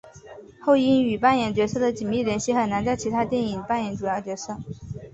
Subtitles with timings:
[0.59, 4.57] 后因与扮演角色的紧密联系很难在其他电影扮演主要角色。